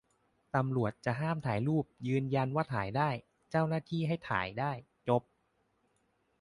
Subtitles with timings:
[0.55, 3.09] ตำรวจจะห้ามถ่ายรูป ยืนยันว่าถ่ายได้
[3.49, 4.71] เจ้าหน้าที่ให้ถ่ายได้
[5.07, 5.21] จบ